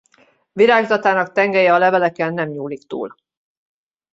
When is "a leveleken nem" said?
1.73-2.49